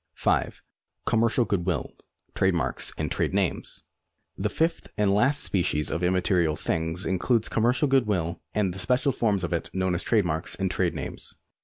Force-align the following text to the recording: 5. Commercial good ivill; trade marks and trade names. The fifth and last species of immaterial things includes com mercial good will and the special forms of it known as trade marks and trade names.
5. 0.15 0.63
Commercial 1.05 1.45
good 1.45 1.63
ivill; 1.63 1.91
trade 2.33 2.55
marks 2.55 2.91
and 2.97 3.11
trade 3.11 3.35
names. 3.35 3.83
The 4.35 4.49
fifth 4.49 4.87
and 4.97 5.13
last 5.13 5.43
species 5.43 5.91
of 5.91 6.01
immaterial 6.01 6.55
things 6.55 7.05
includes 7.05 7.47
com 7.47 7.65
mercial 7.65 7.87
good 7.87 8.07
will 8.07 8.41
and 8.51 8.73
the 8.73 8.79
special 8.79 9.11
forms 9.11 9.43
of 9.43 9.53
it 9.53 9.69
known 9.75 9.93
as 9.93 10.01
trade 10.01 10.25
marks 10.25 10.55
and 10.55 10.71
trade 10.71 10.95
names. 10.95 11.35